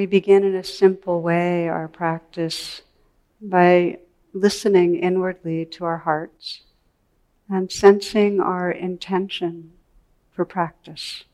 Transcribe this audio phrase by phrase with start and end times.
[0.00, 2.80] We begin in a simple way our practice
[3.38, 3.98] by
[4.32, 6.62] listening inwardly to our hearts
[7.50, 9.72] and sensing our intention
[10.30, 11.24] for practice.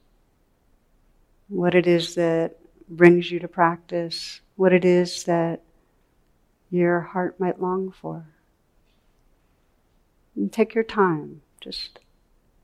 [1.47, 2.57] What it is that
[2.89, 5.63] brings you to practice, what it is that
[6.69, 8.27] your heart might long for.
[10.35, 12.01] And take your time, just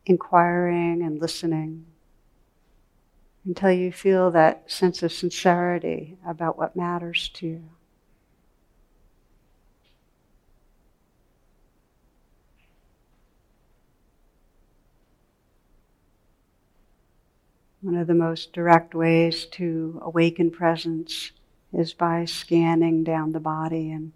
[0.05, 1.87] inquiring and listening
[3.44, 7.68] until you feel that sense of sincerity about what matters to you.
[17.80, 21.32] One of the most direct ways to awaken presence
[21.72, 24.12] is by scanning down the body and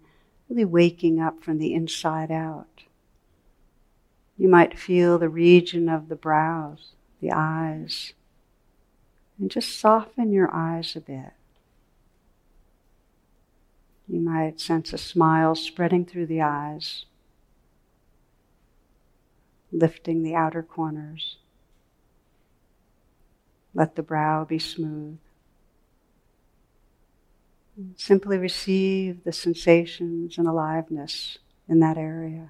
[0.47, 2.83] really waking up from the inside out.
[4.37, 8.13] You might feel the region of the brows, the eyes,
[9.39, 11.33] and just soften your eyes a bit.
[14.07, 17.05] You might sense a smile spreading through the eyes,
[19.71, 21.37] lifting the outer corners.
[23.73, 25.17] Let the brow be smooth.
[27.95, 32.49] Simply receive the sensations and aliveness in that area.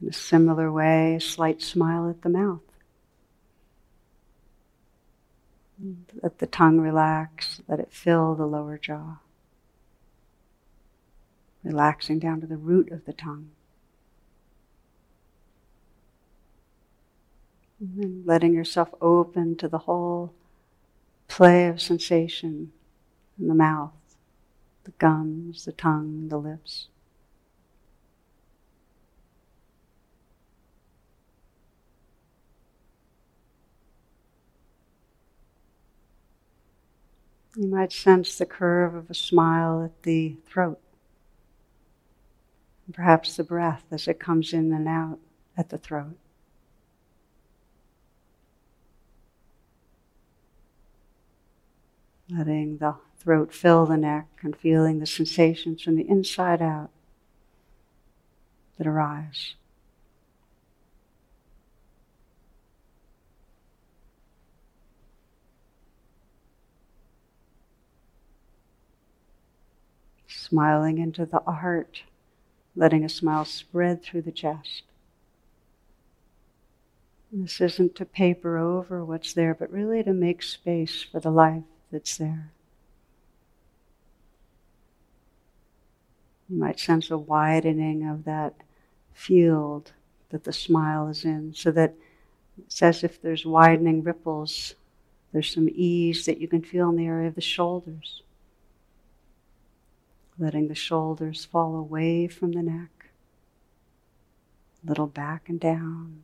[0.00, 2.60] In a similar way, a slight smile at the mouth.
[6.22, 9.18] Let the tongue relax, let it fill the lower jaw.
[11.62, 13.50] Relaxing down to the root of the tongue.
[17.80, 20.32] And then letting yourself open to the whole
[21.28, 22.72] play of sensation
[23.38, 23.92] in the mouth,
[24.84, 26.88] the gums, the tongue, the lips.
[37.58, 40.78] You might sense the curve of a smile at the throat.
[42.92, 45.18] Perhaps the breath as it comes in and out
[45.56, 46.16] at the throat.
[52.30, 56.90] Letting the throat fill the neck and feeling the sensations from the inside out
[58.76, 59.56] that arise.
[70.48, 72.02] Smiling into the heart,
[72.74, 74.82] letting a smile spread through the chest.
[77.30, 81.64] This isn't to paper over what's there, but really to make space for the life
[81.92, 82.50] that's there.
[86.48, 88.54] You might sense a widening of that
[89.12, 89.92] field
[90.30, 91.94] that the smile is in, so that
[92.56, 94.74] it's as if there's widening ripples.
[95.32, 98.22] There's some ease that you can feel in the area of the shoulders
[100.38, 103.10] letting the shoulders fall away from the neck,
[104.84, 106.22] a little back and down,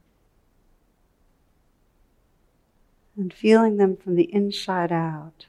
[3.17, 5.47] and feeling them from the inside out,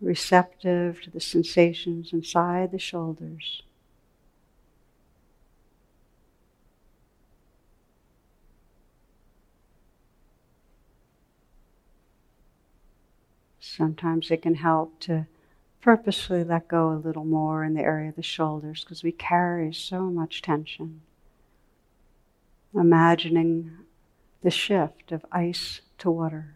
[0.00, 3.62] receptive to the sensations inside the shoulders.
[13.60, 15.26] Sometimes it can help to
[15.80, 19.72] purposely let go a little more in the area of the shoulders because we carry
[19.72, 21.00] so much tension.
[22.74, 23.70] Imagining
[24.42, 26.54] the shift of ice to water,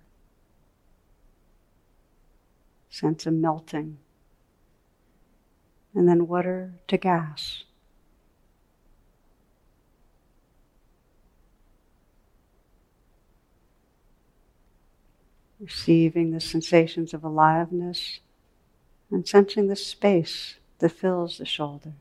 [2.90, 3.98] sense of melting,
[5.94, 7.64] and then water to gas.
[15.60, 18.20] Receiving the sensations of aliveness
[19.12, 21.92] and sensing the space that fills the shoulders.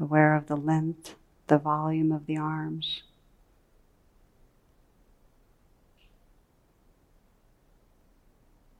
[0.00, 1.16] aware of the length,
[1.48, 3.02] the volume of the arms.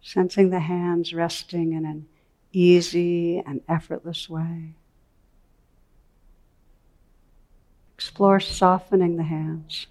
[0.00, 2.08] Sensing the hands resting in an
[2.52, 4.74] easy and effortless way.
[7.98, 9.88] Explore softening the hands,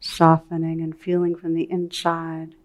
[0.00, 2.56] softening and feeling from the inside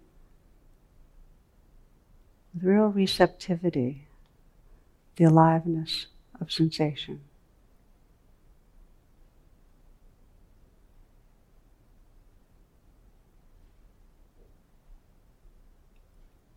[2.51, 4.07] with real receptivity,
[5.17, 6.07] the aliveness
[6.41, 7.21] of sensation.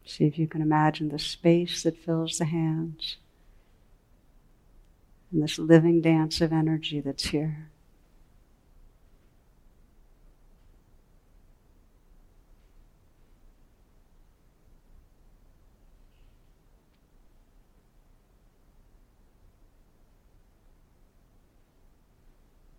[0.06, 3.18] See if you can imagine the space that fills the hands
[5.32, 7.68] and this living dance of energy that's here.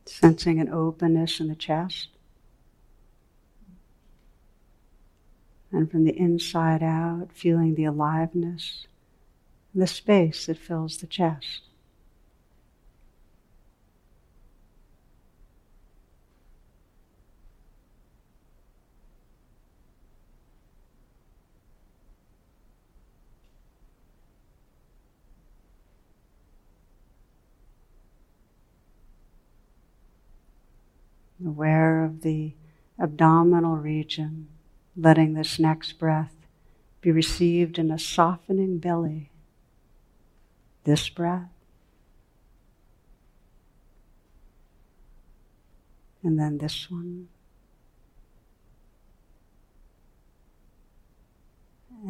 [0.06, 2.10] Sensing an openness in the chest.
[5.72, 8.86] And from the inside out, feeling the aliveness,
[9.74, 11.64] the space that fills the chest.
[31.54, 32.52] Aware of the
[33.00, 34.48] abdominal region,
[34.98, 36.34] letting this next breath
[37.00, 39.30] be received in a softening belly.
[40.84, 41.52] This breath.
[46.24, 47.28] And then this one.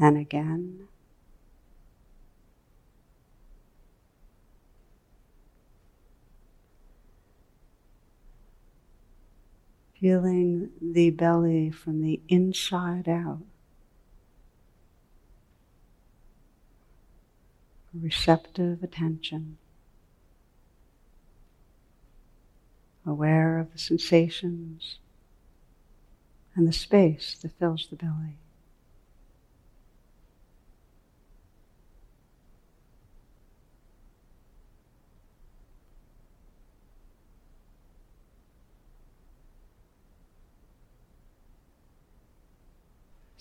[0.01, 0.87] And again.
[10.03, 13.39] Feeling the belly from the inside out.
[17.93, 19.57] Receptive attention,
[23.05, 24.99] aware of the sensations
[26.53, 28.35] and the space that fills the belly.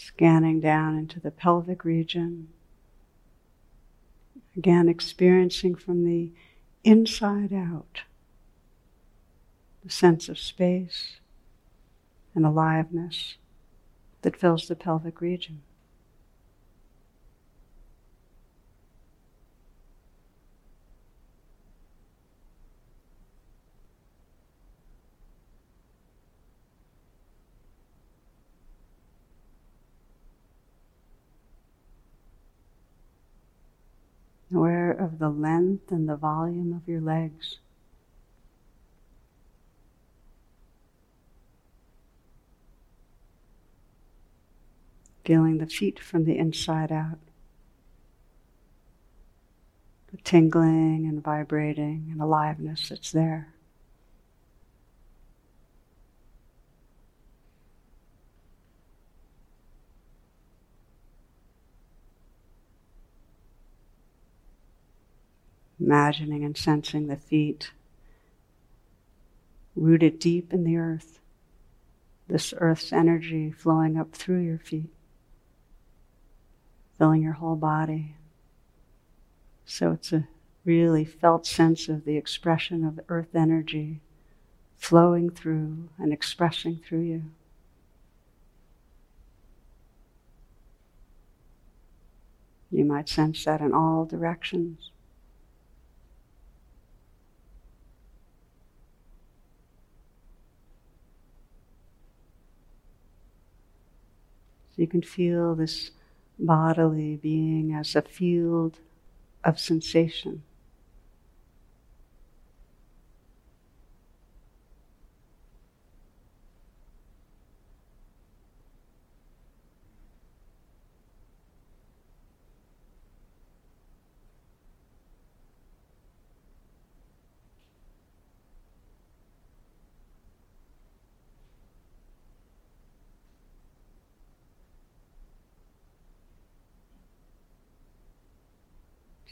[0.06, 2.48] Scanning down into the pelvic region.
[4.56, 6.32] Again, experiencing from the
[6.84, 8.02] inside out
[9.84, 11.16] the sense of space
[12.34, 13.36] and aliveness
[14.22, 15.62] that fills the pelvic region.
[34.92, 37.58] Aware of the length and the volume of your legs.
[45.24, 47.18] Feeling the feet from the inside out.
[50.10, 53.54] The tingling and vibrating and aliveness that's there.
[65.82, 67.72] Imagining and sensing the feet
[69.74, 71.20] rooted deep in the earth,
[72.28, 74.90] this earth's energy flowing up through your feet,
[76.98, 78.14] filling your whole body.
[79.64, 80.28] So it's a
[80.64, 84.00] really felt sense of the expression of earth energy
[84.76, 87.22] flowing through and expressing through you.
[92.70, 94.91] You might sense that in all directions.
[104.74, 105.92] So you can feel this
[106.38, 108.78] bodily being as a field
[109.44, 110.42] of sensation.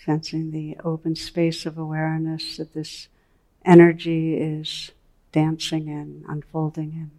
[0.05, 3.09] Sensing the open space of awareness that this
[3.67, 4.93] energy is
[5.31, 7.11] dancing in, unfolding in.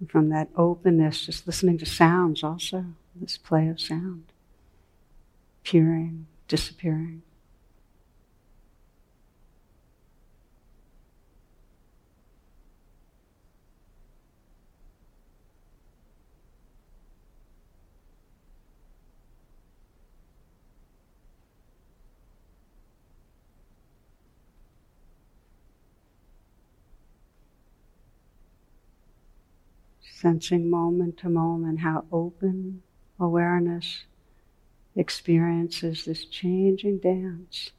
[0.00, 4.24] And from that openness, just listening to sounds also, this play of sound,
[5.62, 7.22] appearing, disappearing.
[30.20, 32.82] Sensing moment to moment how open
[33.20, 34.04] awareness
[34.96, 37.70] experiences this changing dance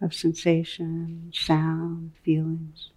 [0.00, 2.90] of sensation, sound, feelings.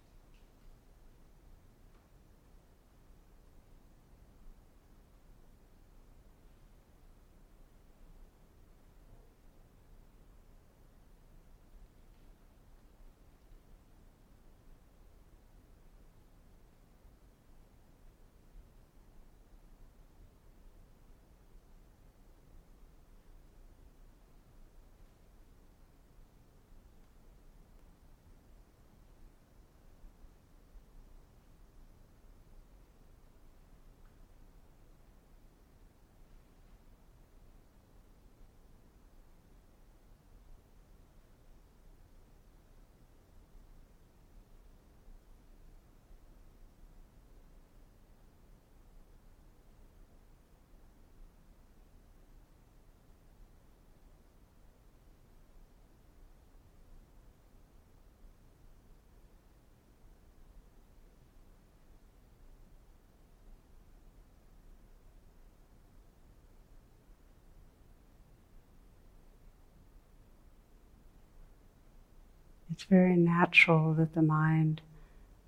[72.78, 74.80] It's very natural that the mind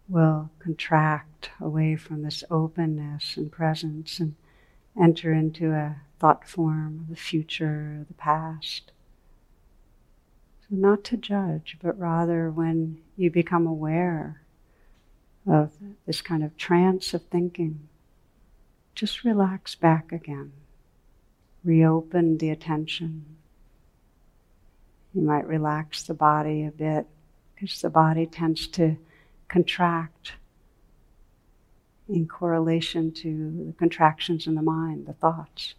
[0.09, 4.35] will contract away from this openness and presence and
[5.01, 8.91] enter into a thought form of the future, the past.
[10.63, 14.43] So, not to judge, but rather when you become aware
[15.47, 15.71] of
[16.07, 17.89] this kind of trance of thinking,
[18.97, 20.51] just relax back again.
[21.63, 23.25] Reopen the attention.
[25.15, 27.07] You might relax the body a bit
[27.61, 28.97] because the body tends to
[29.49, 30.33] contract
[32.09, 35.75] in correlation to the contractions in the mind, the thoughts.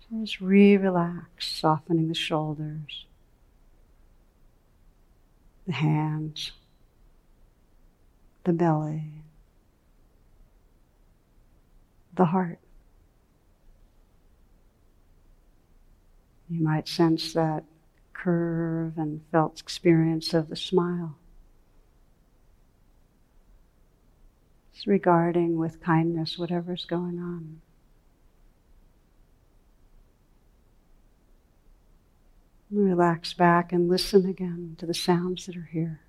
[0.00, 3.06] So just re relax, softening the shoulders,
[5.66, 6.52] the hands,
[8.44, 9.04] the belly,
[12.14, 12.58] the heart.
[16.50, 17.64] You might sense that
[18.22, 21.16] curve and felt experience of the smile.
[24.74, 27.60] Just regarding with kindness whatever's going on.
[32.70, 36.00] Relax back and listen again to the sounds that are here.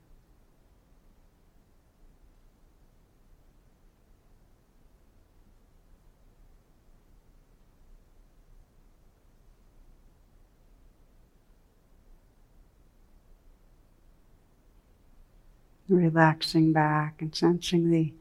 [15.92, 18.14] Relaxing back and sensing the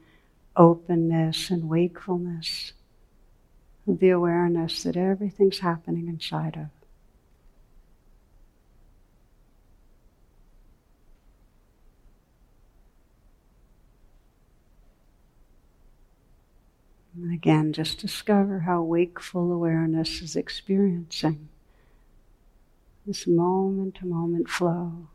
[0.55, 2.73] openness and wakefulness
[3.87, 6.67] of the awareness that everything's happening inside of.
[17.15, 21.49] And again, just discover how wakeful awareness is experiencing
[23.05, 25.07] this moment to moment flow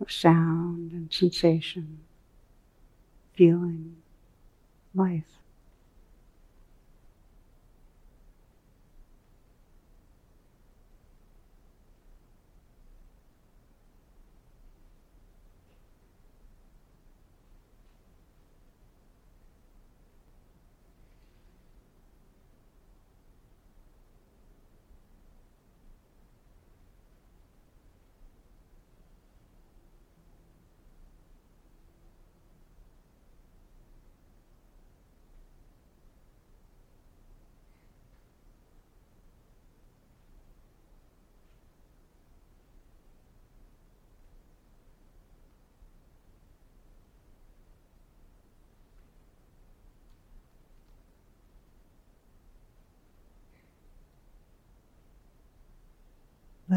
[0.00, 2.00] of sound and sensation,
[3.34, 3.96] feeling,
[4.94, 5.38] life.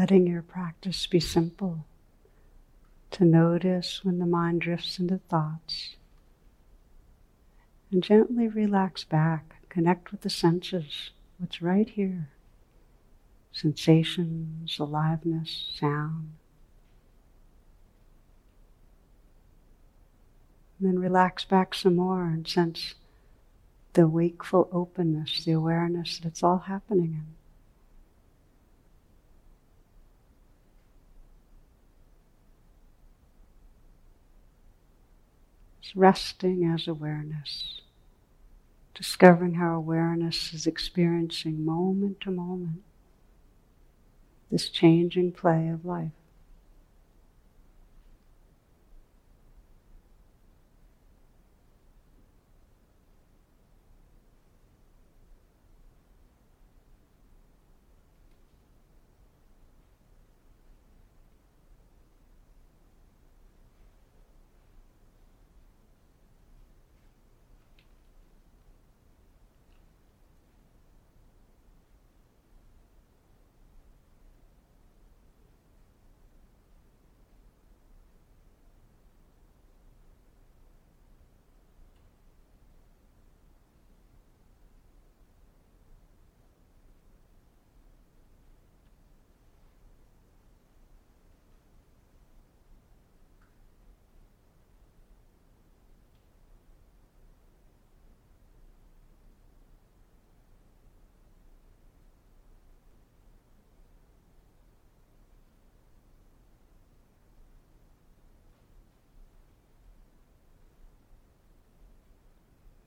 [0.00, 1.84] Letting your practice be simple,
[3.10, 5.96] to notice when the mind drifts into thoughts,
[7.90, 12.30] and gently relax back, connect with the senses, what's right here.
[13.52, 16.32] Sensations, aliveness, sound.
[20.78, 22.94] And then relax back some more and sense
[23.92, 27.39] the wakeful openness, the awareness that it's all happening in.
[35.94, 37.80] Resting as awareness,
[38.94, 42.82] discovering how awareness is experiencing moment to moment
[44.50, 46.12] this changing play of life.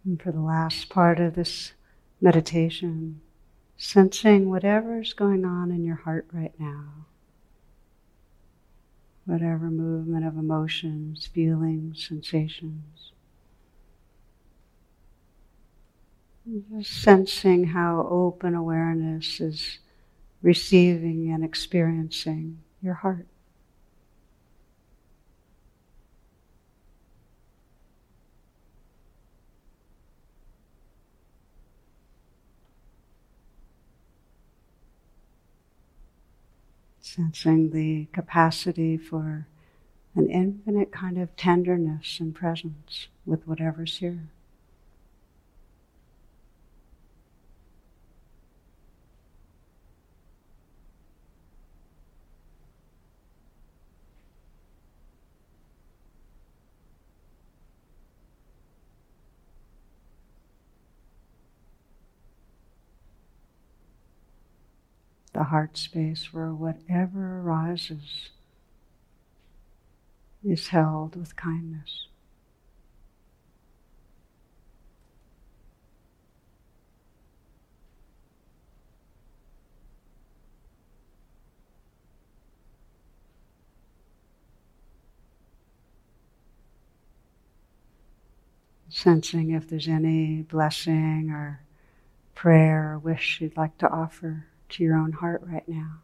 [0.06, 1.74] And for the last part of this
[2.20, 3.22] meditation,
[3.78, 7.06] sensing whatever's going on in your heart right now,
[9.26, 13.12] whatever movement of emotions, feelings, sensations.
[16.70, 19.80] Just sensing how open awareness is
[20.42, 23.26] receiving and experiencing your heart.
[37.04, 39.46] Sensing the capacity for
[40.16, 44.30] an infinite kind of tenderness and presence with whatever's here.
[65.44, 68.30] The heart space where whatever arises
[70.42, 72.08] is held with kindness.
[88.88, 91.60] Sensing if there's any blessing or
[92.34, 96.02] prayer or wish you'd like to offer to your own heart right now.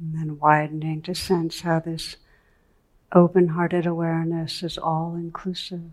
[0.00, 2.16] And then widening to sense how this
[3.12, 5.92] open hearted awareness is all inclusive.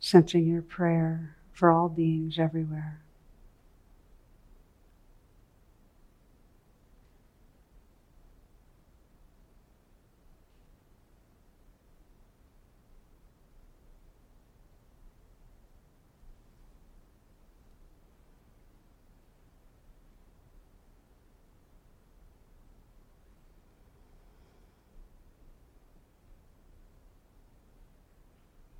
[0.00, 3.00] Sensing your prayer for all beings everywhere.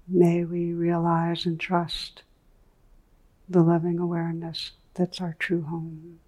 [0.09, 2.25] May we realize and trust
[3.49, 6.21] the loving awareness that's our true home.